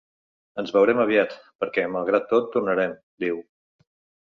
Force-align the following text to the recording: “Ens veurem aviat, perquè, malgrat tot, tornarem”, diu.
“Ens 0.61 0.71
veurem 0.77 1.01
aviat, 1.03 1.35
perquè, 1.65 1.85
malgrat 1.97 2.27
tot, 2.33 2.51
tornarem”, 2.57 2.99
diu. 3.27 3.41